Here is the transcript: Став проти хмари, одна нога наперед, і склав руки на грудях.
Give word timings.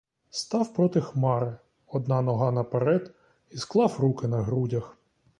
Став 0.29 0.73
проти 0.73 1.01
хмари, 1.01 1.51
одна 1.87 2.21
нога 2.21 2.51
наперед, 2.51 3.15
і 3.51 3.57
склав 3.57 3.95
руки 3.99 4.27
на 4.27 4.41
грудях. 4.43 4.97